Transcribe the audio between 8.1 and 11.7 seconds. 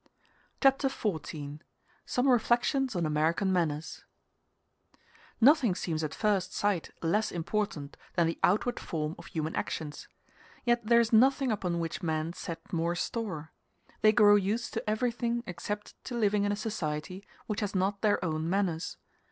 than the outward form of human actions, yet there is nothing